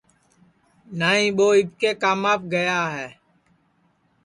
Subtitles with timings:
[0.99, 3.07] نائی ٻو ابھی کے کاماپ گیا ہے